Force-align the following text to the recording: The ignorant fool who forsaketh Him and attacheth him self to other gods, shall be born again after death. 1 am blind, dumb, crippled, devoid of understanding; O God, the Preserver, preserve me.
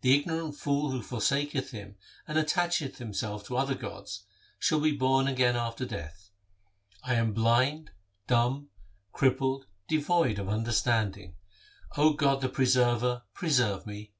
The 0.00 0.12
ignorant 0.12 0.56
fool 0.56 0.90
who 0.90 1.00
forsaketh 1.02 1.70
Him 1.70 1.94
and 2.26 2.36
attacheth 2.36 2.96
him 2.98 3.14
self 3.14 3.46
to 3.46 3.56
other 3.56 3.76
gods, 3.76 4.24
shall 4.58 4.80
be 4.80 4.90
born 4.90 5.28
again 5.28 5.54
after 5.54 5.86
death. 5.86 6.30
1 7.04 7.14
am 7.14 7.32
blind, 7.32 7.92
dumb, 8.26 8.70
crippled, 9.12 9.66
devoid 9.86 10.40
of 10.40 10.48
understanding; 10.48 11.36
O 11.96 12.12
God, 12.14 12.40
the 12.40 12.48
Preserver, 12.48 13.22
preserve 13.34 13.86
me. 13.86 14.10